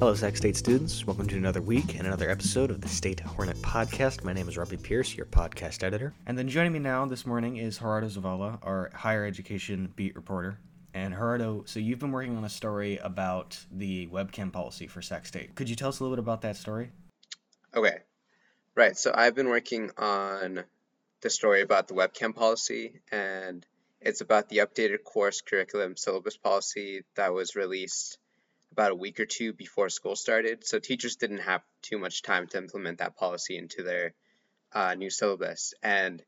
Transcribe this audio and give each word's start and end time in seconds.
Hello, 0.00 0.14
Sac 0.14 0.36
State 0.36 0.56
students. 0.56 1.04
Welcome 1.04 1.26
to 1.26 1.36
another 1.36 1.60
week 1.60 1.98
and 1.98 2.06
another 2.06 2.30
episode 2.30 2.70
of 2.70 2.80
the 2.80 2.88
State 2.88 3.18
Hornet 3.18 3.56
Podcast. 3.62 4.22
My 4.22 4.32
name 4.32 4.48
is 4.48 4.56
Robbie 4.56 4.76
Pierce, 4.76 5.16
your 5.16 5.26
podcast 5.26 5.82
editor. 5.82 6.14
And 6.24 6.38
then 6.38 6.48
joining 6.48 6.70
me 6.70 6.78
now 6.78 7.04
this 7.04 7.26
morning 7.26 7.56
is 7.56 7.78
Gerardo 7.78 8.06
Zavala, 8.06 8.60
our 8.62 8.92
higher 8.94 9.24
education 9.24 9.92
beat 9.96 10.14
reporter. 10.14 10.60
And 10.94 11.12
Gerardo, 11.12 11.64
so 11.66 11.80
you've 11.80 11.98
been 11.98 12.12
working 12.12 12.36
on 12.36 12.44
a 12.44 12.48
story 12.48 12.98
about 12.98 13.58
the 13.72 14.06
webcam 14.06 14.52
policy 14.52 14.86
for 14.86 15.02
Sac 15.02 15.26
State. 15.26 15.56
Could 15.56 15.68
you 15.68 15.74
tell 15.74 15.88
us 15.88 15.98
a 15.98 16.04
little 16.04 16.14
bit 16.14 16.22
about 16.22 16.42
that 16.42 16.56
story? 16.56 16.92
Okay. 17.74 17.96
Right. 18.76 18.96
So 18.96 19.10
I've 19.12 19.34
been 19.34 19.48
working 19.48 19.90
on 19.98 20.62
the 21.22 21.30
story 21.30 21.62
about 21.62 21.88
the 21.88 21.94
webcam 21.94 22.36
policy, 22.36 23.00
and 23.10 23.66
it's 24.00 24.20
about 24.20 24.48
the 24.48 24.58
updated 24.58 25.02
course 25.02 25.40
curriculum 25.40 25.96
syllabus 25.96 26.36
policy 26.36 27.02
that 27.16 27.34
was 27.34 27.56
released 27.56 28.16
about 28.72 28.92
a 28.92 28.96
week 28.96 29.20
or 29.20 29.26
two 29.26 29.52
before 29.52 29.88
school 29.88 30.16
started. 30.16 30.66
So 30.66 30.78
teachers 30.78 31.16
didn't 31.16 31.38
have 31.38 31.62
too 31.82 31.98
much 31.98 32.22
time 32.22 32.46
to 32.48 32.58
implement 32.58 32.98
that 32.98 33.16
policy 33.16 33.56
into 33.56 33.82
their 33.82 34.14
uh, 34.72 34.94
new 34.94 35.10
syllabus. 35.10 35.74
And 35.82 36.22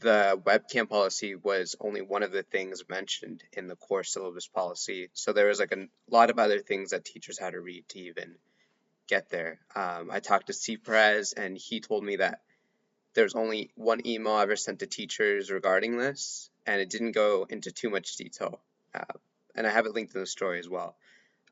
the 0.00 0.40
webcam 0.44 0.88
policy 0.88 1.34
was 1.34 1.76
only 1.80 2.02
one 2.02 2.22
of 2.22 2.32
the 2.32 2.42
things 2.42 2.84
mentioned 2.88 3.42
in 3.52 3.68
the 3.68 3.76
core 3.76 4.04
syllabus 4.04 4.46
policy. 4.46 5.08
So 5.14 5.32
there 5.32 5.46
was 5.46 5.60
like 5.60 5.72
a 5.72 5.86
lot 6.10 6.30
of 6.30 6.38
other 6.38 6.58
things 6.58 6.90
that 6.90 7.04
teachers 7.04 7.38
had 7.38 7.52
to 7.52 7.60
read 7.60 7.88
to 7.90 8.00
even 8.00 8.34
get 9.08 9.30
there. 9.30 9.60
Um, 9.74 10.10
I 10.10 10.20
talked 10.20 10.48
to 10.48 10.52
Steve 10.52 10.84
Perez, 10.84 11.32
and 11.32 11.56
he 11.56 11.80
told 11.80 12.04
me 12.04 12.16
that 12.16 12.40
there's 13.14 13.34
only 13.34 13.70
one 13.76 14.06
email 14.06 14.38
ever 14.38 14.56
sent 14.56 14.80
to 14.80 14.86
teachers 14.86 15.50
regarding 15.50 15.96
this, 15.96 16.50
and 16.66 16.80
it 16.80 16.90
didn't 16.90 17.12
go 17.12 17.46
into 17.48 17.70
too 17.70 17.90
much 17.90 18.16
detail. 18.16 18.60
Uh, 18.94 19.04
and 19.54 19.66
I 19.66 19.70
have 19.70 19.86
it 19.86 19.94
linked 19.94 20.14
in 20.14 20.20
the 20.20 20.26
story 20.26 20.58
as 20.58 20.68
well. 20.68 20.96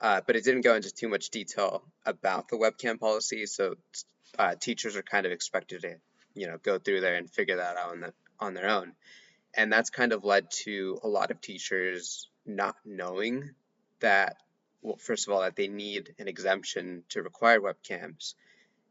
Uh, 0.02 0.20
but 0.26 0.34
it 0.34 0.42
didn't 0.42 0.62
go 0.62 0.74
into 0.74 0.92
too 0.92 1.08
much 1.08 1.30
detail 1.30 1.84
about 2.04 2.48
the 2.48 2.56
webcam 2.56 2.98
policy, 2.98 3.46
so 3.46 3.76
uh, 4.36 4.56
teachers 4.56 4.96
are 4.96 5.02
kind 5.02 5.26
of 5.26 5.32
expected 5.32 5.82
to, 5.82 5.94
you 6.34 6.48
know, 6.48 6.58
go 6.60 6.76
through 6.76 7.00
there 7.00 7.14
and 7.14 7.30
figure 7.30 7.56
that 7.56 7.76
out 7.76 7.90
on, 7.92 8.00
the, 8.00 8.12
on 8.40 8.52
their 8.52 8.68
own. 8.68 8.94
And 9.54 9.72
that's 9.72 9.90
kind 9.90 10.12
of 10.12 10.24
led 10.24 10.50
to 10.64 10.98
a 11.04 11.08
lot 11.08 11.30
of 11.30 11.40
teachers 11.40 12.28
not 12.44 12.74
knowing 12.84 13.50
that, 14.00 14.38
well, 14.80 14.96
first 14.96 15.28
of 15.28 15.34
all, 15.34 15.42
that 15.42 15.54
they 15.54 15.68
need 15.68 16.16
an 16.18 16.26
exemption 16.26 17.04
to 17.10 17.22
require 17.22 17.60
webcams, 17.60 18.34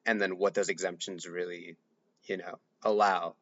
and 0.06 0.22
then 0.22 0.38
what 0.38 0.54
those 0.54 0.70
exemptions 0.70 1.28
really, 1.28 1.76
you 2.24 2.38
know, 2.38 2.58
allow. 2.84 3.36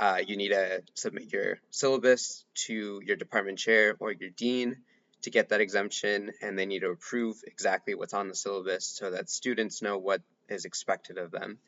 Uh, 0.00 0.18
you 0.26 0.36
need 0.36 0.48
to 0.48 0.82
submit 0.94 1.32
your 1.32 1.58
syllabus 1.70 2.44
to 2.54 3.00
your 3.04 3.14
department 3.14 3.60
chair 3.60 3.94
or 4.00 4.10
your 4.10 4.30
dean 4.30 4.78
to 5.24 5.30
get 5.30 5.48
that 5.48 5.62
exemption 5.62 6.32
and 6.42 6.58
they 6.58 6.66
need 6.66 6.80
to 6.80 6.90
approve 6.90 7.42
exactly 7.46 7.94
what's 7.94 8.12
on 8.12 8.28
the 8.28 8.34
syllabus 8.34 8.84
so 8.84 9.10
that 9.10 9.30
students 9.30 9.80
know 9.80 9.96
what 9.96 10.20
is 10.50 10.66
expected 10.66 11.16
of 11.16 11.30
them. 11.30 11.58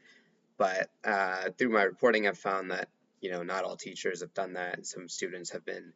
But 0.58 0.90
uh, 1.02 1.50
through 1.56 1.70
my 1.70 1.82
reporting, 1.82 2.28
I've 2.28 2.38
found 2.38 2.70
that 2.70 2.88
you 3.20 3.30
know 3.30 3.42
not 3.42 3.64
all 3.64 3.76
teachers 3.76 4.20
have 4.20 4.34
done 4.34 4.54
that. 4.54 4.86
Some 4.86 5.08
students 5.08 5.50
have 5.50 5.64
been 5.64 5.92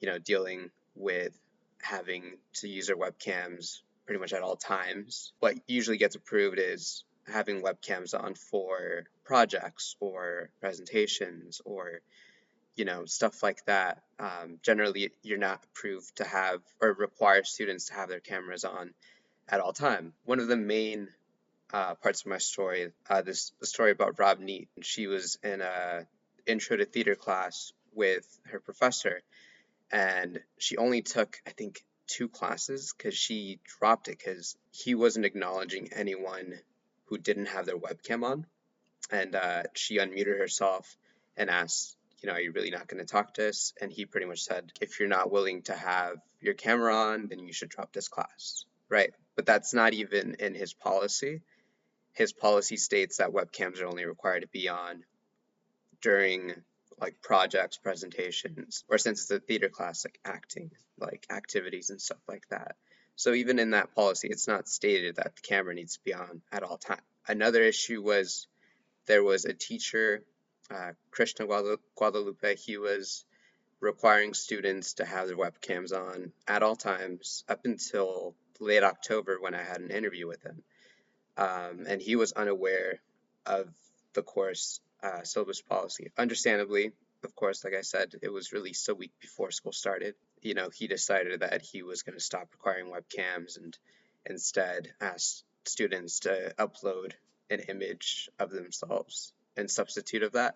you 0.00 0.08
know 0.08 0.18
dealing 0.18 0.70
with 0.94 1.32
having 1.80 2.36
to 2.54 2.68
use 2.68 2.88
their 2.88 2.96
webcams 2.96 3.80
pretty 4.04 4.20
much 4.20 4.34
at 4.34 4.42
all 4.42 4.56
times. 4.56 5.32
What 5.40 5.56
usually 5.66 5.96
gets 5.96 6.14
approved 6.14 6.58
is 6.58 7.04
having 7.26 7.62
webcams 7.62 8.18
on 8.18 8.34
for 8.34 9.04
projects 9.24 9.96
or 10.00 10.50
presentations 10.60 11.62
or 11.64 12.00
you 12.78 12.84
know, 12.84 13.04
stuff 13.06 13.42
like 13.42 13.64
that. 13.66 14.02
Um, 14.20 14.60
generally, 14.62 15.10
you're 15.22 15.36
not 15.36 15.64
approved 15.64 16.16
to 16.18 16.24
have 16.24 16.60
or 16.80 16.92
require 16.92 17.42
students 17.42 17.86
to 17.86 17.94
have 17.94 18.08
their 18.08 18.20
cameras 18.20 18.64
on 18.64 18.94
at 19.48 19.58
all 19.58 19.72
time. 19.72 20.12
One 20.24 20.38
of 20.38 20.46
the 20.46 20.56
main 20.56 21.08
uh, 21.72 21.96
parts 21.96 22.20
of 22.20 22.28
my 22.28 22.38
story, 22.38 22.92
uh, 23.10 23.22
this 23.22 23.52
the 23.60 23.66
story 23.66 23.90
about 23.90 24.20
Rob 24.20 24.38
Neat. 24.38 24.68
She 24.80 25.08
was 25.08 25.38
in 25.42 25.60
a 25.60 26.06
intro 26.46 26.76
to 26.76 26.84
theater 26.84 27.16
class 27.16 27.72
with 27.94 28.24
her 28.44 28.60
professor, 28.60 29.22
and 29.90 30.40
she 30.58 30.76
only 30.76 31.02
took, 31.02 31.36
I 31.48 31.50
think, 31.50 31.84
two 32.06 32.28
classes 32.28 32.94
because 32.96 33.16
she 33.16 33.58
dropped 33.80 34.06
it 34.06 34.18
because 34.18 34.56
he 34.70 34.94
wasn't 34.94 35.26
acknowledging 35.26 35.92
anyone 35.92 36.54
who 37.06 37.18
didn't 37.18 37.46
have 37.46 37.66
their 37.66 37.76
webcam 37.76 38.22
on, 38.22 38.46
and 39.10 39.34
uh, 39.34 39.64
she 39.74 39.98
unmuted 39.98 40.38
herself 40.38 40.96
and 41.36 41.50
asked 41.50 41.97
you 42.20 42.28
know, 42.28 42.34
are 42.34 42.40
you 42.40 42.52
really 42.52 42.70
not 42.70 42.88
going 42.88 43.04
to 43.04 43.10
talk 43.10 43.34
to 43.34 43.48
us? 43.48 43.72
And 43.80 43.92
he 43.92 44.04
pretty 44.04 44.26
much 44.26 44.42
said, 44.42 44.72
if 44.80 44.98
you're 44.98 45.08
not 45.08 45.30
willing 45.30 45.62
to 45.62 45.74
have 45.74 46.16
your 46.40 46.54
camera 46.54 46.94
on, 46.94 47.28
then 47.28 47.40
you 47.40 47.52
should 47.52 47.68
drop 47.68 47.92
this 47.92 48.08
class, 48.08 48.64
right? 48.88 49.12
But 49.36 49.46
that's 49.46 49.72
not 49.72 49.92
even 49.92 50.34
in 50.38 50.54
his 50.54 50.72
policy. 50.72 51.42
His 52.12 52.32
policy 52.32 52.76
states 52.76 53.18
that 53.18 53.30
webcams 53.30 53.80
are 53.80 53.86
only 53.86 54.04
required 54.04 54.40
to 54.40 54.48
be 54.48 54.68
on 54.68 55.04
during 56.00 56.54
like 57.00 57.20
projects, 57.22 57.76
presentations, 57.76 58.84
or 58.88 58.98
since 58.98 59.22
it's 59.22 59.30
a 59.30 59.38
theater 59.38 59.68
class, 59.68 60.04
like 60.04 60.18
acting, 60.24 60.72
like 60.98 61.26
activities 61.30 61.90
and 61.90 62.00
stuff 62.00 62.18
like 62.26 62.48
that. 62.50 62.74
So 63.14 63.34
even 63.34 63.58
in 63.58 63.70
that 63.70 63.94
policy, 63.94 64.28
it's 64.28 64.48
not 64.48 64.68
stated 64.68 65.16
that 65.16 65.36
the 65.36 65.42
camera 65.42 65.74
needs 65.74 65.94
to 65.94 66.00
be 66.04 66.14
on 66.14 66.42
at 66.50 66.62
all 66.62 66.78
times. 66.78 67.02
Another 67.26 67.62
issue 67.62 68.02
was 68.02 68.48
there 69.06 69.22
was 69.22 69.44
a 69.44 69.52
teacher 69.52 70.22
uh, 70.70 70.92
Krishna 71.10 71.46
Guadalupe, 71.46 72.56
he 72.56 72.76
was 72.76 73.24
requiring 73.80 74.34
students 74.34 74.94
to 74.94 75.04
have 75.04 75.28
their 75.28 75.36
webcams 75.36 75.92
on 75.92 76.32
at 76.46 76.62
all 76.62 76.76
times 76.76 77.44
up 77.48 77.60
until 77.64 78.34
late 78.60 78.82
October 78.82 79.38
when 79.40 79.54
I 79.54 79.62
had 79.62 79.80
an 79.80 79.90
interview 79.90 80.26
with 80.26 80.42
him. 80.42 80.62
Um, 81.36 81.86
and 81.86 82.02
he 82.02 82.16
was 82.16 82.32
unaware 82.32 83.00
of 83.46 83.68
the 84.14 84.22
course 84.22 84.80
uh, 85.02 85.22
syllabus 85.22 85.62
policy. 85.62 86.10
Understandably, 86.18 86.92
of 87.24 87.34
course, 87.36 87.64
like 87.64 87.74
I 87.74 87.82
said, 87.82 88.16
it 88.20 88.32
was 88.32 88.52
released 88.52 88.88
a 88.88 88.94
week 88.94 89.12
before 89.20 89.50
school 89.52 89.72
started. 89.72 90.16
You 90.42 90.54
know, 90.54 90.70
he 90.70 90.86
decided 90.86 91.40
that 91.40 91.62
he 91.62 91.82
was 91.82 92.02
going 92.02 92.18
to 92.18 92.24
stop 92.24 92.48
requiring 92.52 92.92
webcams 92.92 93.56
and 93.56 93.76
instead 94.26 94.92
ask 95.00 95.42
students 95.64 96.20
to 96.20 96.52
upload 96.58 97.12
an 97.50 97.60
image 97.60 98.28
of 98.38 98.50
themselves 98.50 99.32
in 99.58 99.68
substitute 99.68 100.22
of 100.22 100.32
that. 100.32 100.54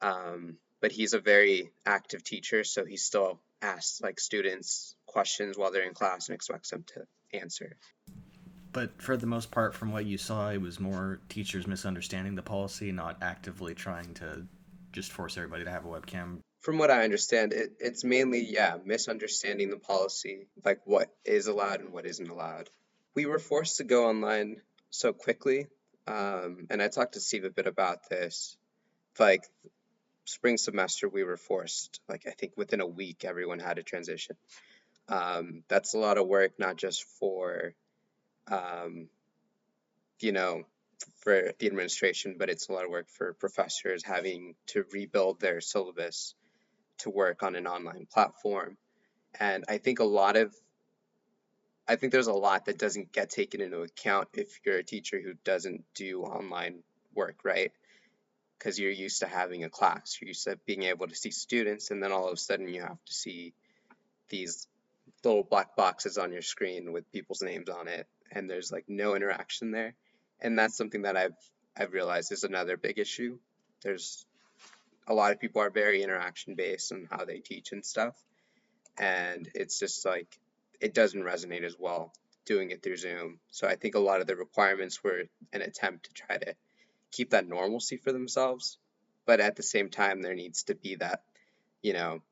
Um, 0.00 0.58
but 0.80 0.92
he's 0.92 1.14
a 1.14 1.20
very 1.20 1.70
active 1.84 2.22
teacher, 2.22 2.64
so 2.64 2.84
he 2.84 2.96
still 2.96 3.40
asks 3.62 4.00
like 4.00 4.20
students 4.20 4.94
questions 5.06 5.56
while 5.56 5.72
they're 5.72 5.86
in 5.86 5.94
class 5.94 6.28
and 6.28 6.34
expects 6.34 6.70
them 6.70 6.84
to 6.94 7.38
answer. 7.38 7.76
But 8.72 9.00
for 9.00 9.16
the 9.16 9.26
most 9.26 9.50
part, 9.50 9.74
from 9.74 9.90
what 9.90 10.04
you 10.04 10.18
saw, 10.18 10.50
it 10.50 10.60
was 10.60 10.78
more 10.78 11.20
teachers 11.30 11.66
misunderstanding 11.66 12.34
the 12.34 12.42
policy, 12.42 12.92
not 12.92 13.16
actively 13.22 13.74
trying 13.74 14.12
to 14.14 14.46
just 14.92 15.12
force 15.12 15.38
everybody 15.38 15.64
to 15.64 15.70
have 15.70 15.86
a 15.86 15.88
webcam. 15.88 16.40
From 16.60 16.78
what 16.78 16.90
I 16.90 17.04
understand, 17.04 17.52
it, 17.52 17.72
it's 17.80 18.04
mainly, 18.04 18.46
yeah, 18.46 18.76
misunderstanding 18.84 19.70
the 19.70 19.78
policy, 19.78 20.48
like 20.64 20.80
what 20.84 21.08
is 21.24 21.46
allowed 21.46 21.80
and 21.80 21.92
what 21.92 22.04
isn't 22.04 22.28
allowed. 22.28 22.68
We 23.14 23.24
were 23.24 23.38
forced 23.38 23.78
to 23.78 23.84
go 23.84 24.08
online 24.08 24.60
so 24.90 25.12
quickly 25.12 25.68
um, 26.06 26.66
and 26.70 26.80
I 26.82 26.88
talked 26.88 27.14
to 27.14 27.20
Steve 27.20 27.44
a 27.44 27.50
bit 27.50 27.66
about 27.66 28.08
this. 28.08 28.56
Like 29.18 29.44
spring 30.24 30.58
semester, 30.58 31.08
we 31.08 31.24
were 31.24 31.36
forced, 31.36 32.00
like 32.08 32.26
I 32.26 32.32
think 32.32 32.52
within 32.56 32.80
a 32.80 32.86
week, 32.86 33.24
everyone 33.24 33.58
had 33.58 33.78
a 33.78 33.82
transition. 33.82 34.36
Um, 35.08 35.62
that's 35.68 35.94
a 35.94 35.98
lot 35.98 36.18
of 36.18 36.26
work, 36.26 36.58
not 36.58 36.76
just 36.76 37.04
for, 37.18 37.74
um, 38.50 39.08
you 40.20 40.32
know, 40.32 40.64
for 41.18 41.52
the 41.58 41.66
administration, 41.66 42.36
but 42.38 42.50
it's 42.50 42.68
a 42.68 42.72
lot 42.72 42.84
of 42.84 42.90
work 42.90 43.08
for 43.08 43.34
professors 43.34 44.02
having 44.04 44.54
to 44.66 44.84
rebuild 44.92 45.40
their 45.40 45.60
syllabus 45.60 46.34
to 46.98 47.10
work 47.10 47.42
on 47.42 47.54
an 47.54 47.66
online 47.66 48.06
platform. 48.12 48.76
And 49.38 49.64
I 49.68 49.78
think 49.78 50.00
a 50.00 50.04
lot 50.04 50.36
of 50.36 50.54
I 51.88 51.96
think 51.96 52.12
there's 52.12 52.26
a 52.26 52.32
lot 52.32 52.66
that 52.66 52.78
doesn't 52.78 53.12
get 53.12 53.30
taken 53.30 53.60
into 53.60 53.82
account 53.82 54.28
if 54.34 54.60
you're 54.64 54.78
a 54.78 54.82
teacher 54.84 55.20
who 55.20 55.34
doesn't 55.44 55.84
do 55.94 56.22
online 56.22 56.82
work, 57.14 57.36
right? 57.44 57.72
Because 58.58 58.78
you're 58.78 58.90
used 58.90 59.20
to 59.20 59.26
having 59.26 59.62
a 59.62 59.70
class, 59.70 60.18
you're 60.20 60.28
used 60.28 60.44
to 60.44 60.58
being 60.66 60.82
able 60.84 61.06
to 61.06 61.14
see 61.14 61.30
students, 61.30 61.90
and 61.90 62.02
then 62.02 62.10
all 62.10 62.26
of 62.26 62.32
a 62.32 62.36
sudden 62.36 62.68
you 62.68 62.82
have 62.82 63.04
to 63.04 63.12
see 63.12 63.52
these 64.28 64.66
little 65.24 65.44
black 65.44 65.76
boxes 65.76 66.18
on 66.18 66.32
your 66.32 66.42
screen 66.42 66.92
with 66.92 67.10
people's 67.12 67.42
names 67.42 67.68
on 67.68 67.86
it, 67.86 68.06
and 68.32 68.50
there's 68.50 68.72
like 68.72 68.84
no 68.88 69.14
interaction 69.14 69.70
there. 69.70 69.94
And 70.40 70.58
that's 70.58 70.76
something 70.76 71.02
that 71.02 71.16
I've 71.16 71.36
I've 71.76 71.92
realized 71.92 72.32
is 72.32 72.44
another 72.44 72.76
big 72.76 72.98
issue. 72.98 73.38
There's 73.82 74.26
a 75.06 75.14
lot 75.14 75.32
of 75.32 75.40
people 75.40 75.62
are 75.62 75.70
very 75.70 76.02
interaction 76.02 76.54
based 76.54 76.90
on 76.92 77.06
how 77.10 77.24
they 77.24 77.38
teach 77.38 77.72
and 77.72 77.84
stuff, 77.84 78.16
and 78.98 79.48
it's 79.54 79.78
just 79.78 80.04
like 80.04 80.36
it 80.80 80.94
doesn't 80.94 81.22
resonate 81.22 81.64
as 81.64 81.76
well 81.78 82.12
doing 82.46 82.70
it 82.70 82.82
through 82.82 82.96
Zoom. 82.96 83.40
So 83.50 83.66
I 83.66 83.74
think 83.74 83.94
a 83.94 84.00
lot 84.00 84.20
of 84.20 84.26
the 84.26 84.36
requirements 84.36 85.02
were 85.02 85.24
an 85.52 85.62
attempt 85.62 86.06
to 86.06 86.12
try 86.12 86.38
to 86.38 86.54
keep 87.10 87.30
that 87.30 87.48
normalcy 87.48 87.96
for 87.96 88.12
themselves. 88.12 88.78
But 89.26 89.40
at 89.40 89.56
the 89.56 89.62
same 89.62 89.90
time, 89.90 90.22
there 90.22 90.34
needs 90.34 90.62
to 90.64 90.76
be 90.76 90.94
that, 90.96 91.22
you 91.82 91.92
know, 91.92 92.22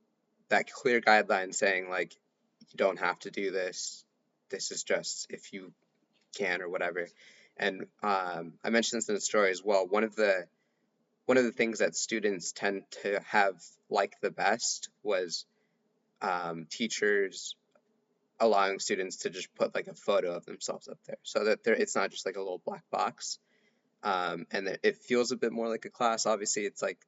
that 0.48 0.70
clear 0.70 1.00
guideline 1.00 1.52
saying, 1.52 1.90
like, 1.90 2.14
you 2.60 2.76
don't 2.76 3.00
have 3.00 3.18
to 3.20 3.30
do 3.30 3.50
this. 3.50 4.04
This 4.50 4.70
is 4.70 4.84
just 4.84 5.26
if 5.30 5.52
you 5.52 5.72
can 6.36 6.62
or 6.62 6.68
whatever. 6.68 7.08
And 7.56 7.86
um, 8.02 8.54
I 8.64 8.70
mentioned 8.70 9.00
this 9.00 9.08
in 9.08 9.16
the 9.16 9.20
story 9.20 9.50
as 9.50 9.62
well. 9.64 9.86
One 9.86 10.04
of 10.04 10.14
the 10.14 10.46
one 11.26 11.38
of 11.38 11.44
the 11.44 11.52
things 11.52 11.78
that 11.78 11.96
students 11.96 12.52
tend 12.52 12.82
to 13.02 13.20
have 13.26 13.54
like 13.88 14.14
the 14.20 14.30
best 14.30 14.90
was 15.02 15.46
um, 16.20 16.66
teachers 16.70 17.56
allowing 18.44 18.78
students 18.78 19.16
to 19.18 19.30
just 19.30 19.54
put 19.54 19.74
like 19.74 19.86
a 19.86 19.94
photo 19.94 20.34
of 20.34 20.44
themselves 20.44 20.86
up 20.88 20.98
there 21.06 21.16
so 21.22 21.44
that 21.44 21.60
it's 21.64 21.96
not 21.96 22.10
just 22.10 22.26
like 22.26 22.36
a 22.36 22.40
little 22.40 22.60
black 22.64 22.82
box 22.90 23.38
um, 24.02 24.46
and 24.50 24.78
it 24.82 24.98
feels 24.98 25.32
a 25.32 25.36
bit 25.36 25.50
more 25.50 25.68
like 25.68 25.86
a 25.86 25.90
class. 25.90 26.26
Obviously 26.26 26.64
it's 26.64 26.82
like 26.82 26.98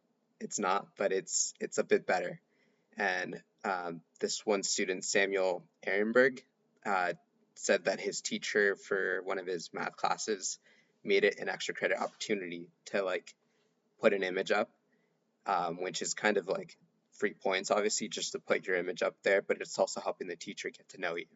it's 0.40 0.58
not 0.58 0.86
but 0.96 1.12
it's 1.12 1.52
it's 1.60 1.78
a 1.78 1.84
bit 1.84 2.06
better. 2.06 2.40
And 2.96 3.42
um, 3.64 4.00
this 4.20 4.46
one 4.46 4.62
student 4.62 5.04
samuel 5.04 5.62
ehrenberg 5.86 6.40
uh, 6.86 7.12
said 7.54 7.84
that 7.84 8.00
his 8.00 8.22
teacher 8.22 8.76
for 8.76 9.20
one 9.24 9.38
of 9.38 9.46
his 9.46 9.70
math 9.74 9.96
classes 9.96 10.58
made 11.04 11.24
it 11.24 11.38
an 11.38 11.48
extra 11.50 11.74
credit 11.74 11.98
opportunity 12.00 12.70
to 12.86 13.02
like 13.02 13.34
put 14.00 14.14
an 14.14 14.22
image 14.22 14.50
up 14.50 14.70
um, 15.46 15.82
which 15.82 16.02
is 16.02 16.14
kind 16.14 16.38
of 16.38 16.48
like 16.48 16.76
free 17.18 17.34
points, 17.34 17.70
obviously, 17.70 18.08
just 18.08 18.32
to 18.32 18.38
put 18.38 18.66
your 18.66 18.76
image 18.76 19.02
up 19.02 19.16
there, 19.22 19.42
but 19.42 19.58
it's 19.60 19.78
also 19.78 20.00
helping 20.00 20.28
the 20.28 20.36
teacher 20.36 20.70
get 20.70 20.88
to 20.90 21.00
know 21.00 21.16
you. 21.16 21.26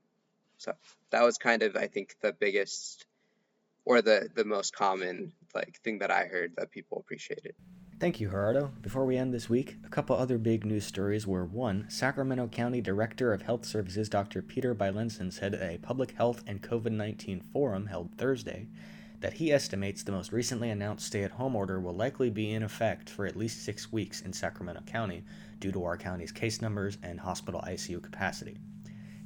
So 0.58 0.72
that 1.10 1.22
was 1.22 1.38
kind 1.38 1.62
of, 1.62 1.76
I 1.76 1.86
think, 1.86 2.16
the 2.20 2.32
biggest 2.32 3.06
or 3.84 4.02
the 4.02 4.28
the 4.34 4.44
most 4.44 4.74
common 4.74 5.32
like 5.54 5.80
thing 5.82 5.98
that 6.00 6.10
I 6.10 6.26
heard 6.26 6.52
that 6.56 6.70
people 6.70 6.98
appreciated. 6.98 7.54
Thank 7.98 8.18
you, 8.18 8.30
Gerardo. 8.30 8.72
Before 8.80 9.04
we 9.04 9.18
end 9.18 9.34
this 9.34 9.50
week, 9.50 9.76
a 9.84 9.90
couple 9.90 10.16
other 10.16 10.38
big 10.38 10.64
news 10.64 10.86
stories 10.86 11.26
were 11.26 11.44
one, 11.44 11.84
Sacramento 11.90 12.48
County 12.48 12.80
Director 12.80 13.34
of 13.34 13.42
Health 13.42 13.66
Services 13.66 14.08
Dr. 14.08 14.40
Peter 14.40 14.74
Beilenson 14.74 15.30
said 15.30 15.54
at 15.54 15.62
a 15.62 15.76
public 15.78 16.12
health 16.12 16.42
and 16.46 16.62
COVID 16.62 16.92
19 16.92 17.42
forum 17.52 17.86
held 17.86 18.14
Thursday 18.16 18.68
that 19.20 19.34
he 19.34 19.52
estimates 19.52 20.02
the 20.02 20.12
most 20.12 20.32
recently 20.32 20.70
announced 20.70 21.06
stay 21.06 21.22
at 21.22 21.32
home 21.32 21.54
order 21.54 21.78
will 21.78 21.94
likely 21.94 22.30
be 22.30 22.52
in 22.52 22.62
effect 22.62 23.08
for 23.08 23.26
at 23.26 23.36
least 23.36 23.62
six 23.62 23.92
weeks 23.92 24.22
in 24.22 24.32
Sacramento 24.32 24.82
County 24.86 25.22
due 25.60 25.70
to 25.70 25.84
our 25.84 25.96
county's 25.96 26.32
case 26.32 26.62
numbers 26.62 26.96
and 27.02 27.20
hospital 27.20 27.62
ICU 27.66 28.02
capacity. 28.02 28.56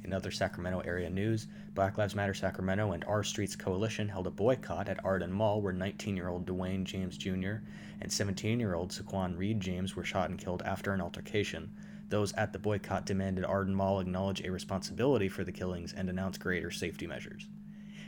In 0.03 0.13
other 0.13 0.29
Sacramento 0.29 0.81
area 0.81 1.09
news, 1.09 1.47
Black 1.73 1.97
Lives 1.97 2.13
Matter 2.13 2.33
Sacramento 2.33 2.91
and 2.91 3.03
Our 3.05 3.23
Streets 3.23 3.55
Coalition 3.55 4.09
held 4.09 4.27
a 4.27 4.31
boycott 4.31 4.87
at 4.87 5.03
Arden 5.03 5.31
Mall 5.31 5.61
where 5.61 5.73
19 5.73 6.15
year 6.15 6.27
old 6.27 6.45
Dwayne 6.45 6.83
James 6.83 7.17
Jr. 7.17 7.63
and 8.01 8.11
17 8.11 8.59
year 8.59 8.75
old 8.75 8.91
Saquon 8.91 9.37
Reed 9.37 9.61
James 9.61 9.95
were 9.95 10.03
shot 10.03 10.29
and 10.29 10.37
killed 10.37 10.61
after 10.63 10.93
an 10.93 11.01
altercation. 11.01 11.71
Those 12.09 12.33
at 12.33 12.53
the 12.53 12.59
boycott 12.59 13.05
demanded 13.05 13.45
Arden 13.45 13.73
Mall 13.73 13.99
acknowledge 13.99 14.41
a 14.41 14.51
responsibility 14.51 15.27
for 15.27 15.43
the 15.43 15.51
killings 15.51 15.93
and 15.93 16.07
announce 16.07 16.37
greater 16.37 16.69
safety 16.69 17.07
measures. 17.07 17.47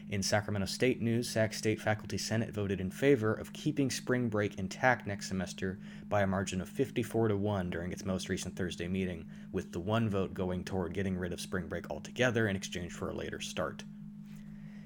In 0.09 0.23
Sacramento 0.23 0.67
State 0.67 1.01
news, 1.01 1.27
Sac 1.27 1.53
State 1.53 1.81
Faculty 1.81 2.17
Senate 2.17 2.53
voted 2.53 2.79
in 2.79 2.89
favor 2.89 3.33
of 3.33 3.51
keeping 3.51 3.91
spring 3.91 4.29
break 4.29 4.57
intact 4.57 5.05
next 5.05 5.27
semester 5.27 5.79
by 6.07 6.21
a 6.21 6.27
margin 6.27 6.61
of 6.61 6.69
54 6.69 7.27
to 7.27 7.35
1 7.35 7.69
during 7.69 7.91
its 7.91 8.05
most 8.05 8.29
recent 8.29 8.55
Thursday 8.55 8.87
meeting, 8.87 9.25
with 9.51 9.73
the 9.73 9.81
one 9.81 10.09
vote 10.09 10.33
going 10.33 10.63
toward 10.63 10.93
getting 10.93 11.17
rid 11.17 11.33
of 11.33 11.41
spring 11.41 11.67
break 11.67 11.91
altogether 11.91 12.47
in 12.47 12.55
exchange 12.55 12.93
for 12.93 13.09
a 13.09 13.13
later 13.13 13.41
start. 13.41 13.83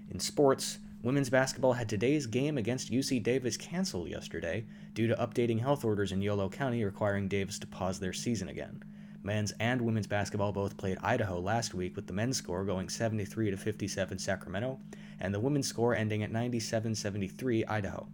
In 0.10 0.20
sports, 0.20 0.80
women's 1.04 1.30
basketball 1.30 1.74
had 1.74 1.88
today's 1.88 2.26
game 2.26 2.58
against 2.58 2.92
UC 2.92 3.22
Davis 3.22 3.58
canceled 3.58 4.10
yesterday 4.10 4.66
due 4.96 5.06
to 5.06 5.16
updating 5.18 5.60
health 5.60 5.86
orders 5.86 6.12
in 6.12 6.24
Yolo 6.24 6.50
County 6.50 6.84
requiring 6.84 7.28
Davis 7.28 7.60
to 7.60 7.68
pause 7.68 8.00
their 8.00 8.12
season 8.12 8.50
again. 8.50 8.82
Men's 9.24 9.54
and 9.60 9.82
women's 9.82 10.08
basketball 10.08 10.52
both 10.52 10.78
played 10.78 10.98
Idaho 11.04 11.40
last 11.40 11.74
week 11.74 11.96
with 11.96 12.08
the 12.08 12.14
men's 12.14 12.38
score 12.38 12.66
going 12.66 12.90
73 12.90 13.52
to 13.52 13.58
57 13.58 14.18
Sacramento 14.18 14.80
and 15.20 15.34
the 15.34 15.40
women's 15.40 15.68
score 15.68 15.96
ending 15.96 16.24
at 16.24 16.32
97 16.32 16.96
73 16.96 17.66
Idaho. 17.66 18.08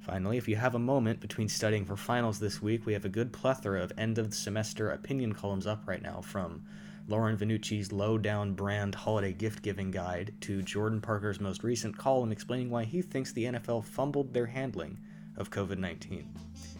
Finally, 0.00 0.36
if 0.36 0.48
you 0.48 0.56
have 0.56 0.74
a 0.74 0.78
moment 0.78 1.20
between 1.20 1.48
studying 1.48 1.84
for 1.84 1.96
finals 1.96 2.38
this 2.38 2.62
week, 2.62 2.86
we 2.86 2.92
have 2.92 3.04
a 3.04 3.10
good 3.10 3.32
plethora 3.32 3.82
of 3.82 3.92
end 3.98 4.18
of 4.18 4.30
the 4.30 4.36
semester 4.36 4.90
opinion 4.90 5.32
columns 5.32 5.66
up 5.66 5.86
right 5.86 6.02
now 6.02 6.20
from 6.20 6.64
Lauren 7.08 7.36
Vanucci's 7.36 7.90
Lo-Down 7.90 8.52
brand 8.52 8.94
holiday 8.94 9.32
gift 9.32 9.62
giving 9.62 9.90
guide 9.90 10.34
to 10.42 10.62
Jordan 10.62 11.00
Parker's 11.00 11.40
most 11.40 11.64
recent 11.64 11.96
column 11.96 12.32
explaining 12.32 12.70
why 12.70 12.84
he 12.84 13.00
thinks 13.00 13.32
the 13.32 13.44
NFL 13.44 13.84
fumbled 13.84 14.34
their 14.34 14.46
handling 14.46 14.98
of 15.36 15.50
COVID 15.50 15.78
19. 15.78 16.77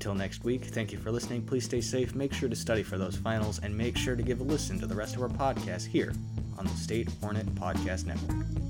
Until 0.00 0.14
next 0.14 0.44
week, 0.44 0.64
thank 0.64 0.92
you 0.92 0.98
for 0.98 1.10
listening. 1.10 1.42
Please 1.42 1.66
stay 1.66 1.82
safe, 1.82 2.14
make 2.14 2.32
sure 2.32 2.48
to 2.48 2.56
study 2.56 2.82
for 2.82 2.96
those 2.96 3.16
finals, 3.16 3.60
and 3.62 3.76
make 3.76 3.98
sure 3.98 4.16
to 4.16 4.22
give 4.22 4.40
a 4.40 4.42
listen 4.42 4.80
to 4.80 4.86
the 4.86 4.94
rest 4.94 5.14
of 5.14 5.20
our 5.20 5.28
podcast 5.28 5.86
here 5.86 6.14
on 6.56 6.64
the 6.64 6.72
State 6.72 7.10
Hornet 7.20 7.54
Podcast 7.54 8.06
Network. 8.06 8.69